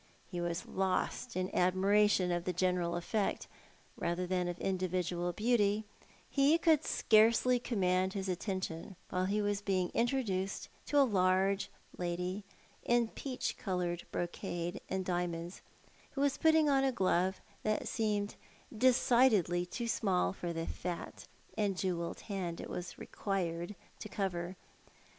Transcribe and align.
He 0.31 0.41
was 0.41 0.65
lost 0.65 1.35
in 1.35 1.49
admira 1.49 2.09
tion 2.09 2.31
of 2.31 2.45
the 2.45 2.53
general 2.53 2.95
effect, 2.95 3.47
rather 3.95 4.25
than 4.25 4.47
of 4.47 4.57
individual 4.59 5.31
beauty• 5.31 5.85
he 6.27 6.57
could 6.57 6.83
scarcely 6.83 7.59
command 7.59 8.13
his 8.13 8.27
attention 8.27 8.95
while 9.11 9.25
he 9.25 9.43
was 9.43 9.61
being 9.61 9.89
intro 9.89 10.23
duced 10.23 10.69
to 10.87 10.97
a 10.97 11.03
large 11.05 11.69
lady 11.99 12.43
in 12.83 13.09
peach 13.09 13.57
coloured 13.59 14.05
brocade 14.11 14.81
and 14.89 15.05
diamonds 15.05 15.61
who 16.13 16.21
was 16.21 16.35
putting 16.35 16.67
on 16.67 16.83
a 16.83 16.91
glove 16.91 17.39
which 17.61 17.83
seemed 17.83 18.33
decidedly 18.75 19.67
too 19.67 19.87
small 19.87 20.33
for 20.33 20.51
the 20.51 20.65
fat 20.65 21.27
and 21.55 21.77
jewelled 21.77 22.21
hand 22.21 22.59
it 22.59 22.71
was 22.71 22.97
required 22.97 23.75
to 23.99 24.09
cover. 24.09 24.55